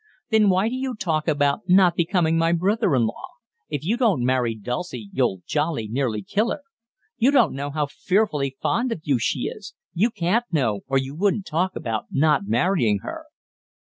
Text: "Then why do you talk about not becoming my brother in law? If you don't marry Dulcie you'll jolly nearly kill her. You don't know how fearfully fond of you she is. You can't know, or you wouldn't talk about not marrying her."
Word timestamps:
"Then 0.31 0.49
why 0.49 0.67
do 0.67 0.73
you 0.73 0.95
talk 0.95 1.27
about 1.27 1.59
not 1.69 1.95
becoming 1.95 2.35
my 2.35 2.53
brother 2.53 2.95
in 2.95 3.05
law? 3.05 3.27
If 3.69 3.85
you 3.85 3.97
don't 3.97 4.23
marry 4.25 4.55
Dulcie 4.55 5.11
you'll 5.13 5.43
jolly 5.45 5.87
nearly 5.87 6.23
kill 6.23 6.49
her. 6.49 6.63
You 7.19 7.29
don't 7.29 7.53
know 7.53 7.69
how 7.69 7.85
fearfully 7.85 8.57
fond 8.59 8.91
of 8.91 9.01
you 9.03 9.19
she 9.19 9.41
is. 9.41 9.75
You 9.93 10.09
can't 10.09 10.51
know, 10.51 10.79
or 10.87 10.97
you 10.97 11.13
wouldn't 11.13 11.45
talk 11.45 11.75
about 11.75 12.05
not 12.09 12.47
marrying 12.47 13.01
her." 13.03 13.25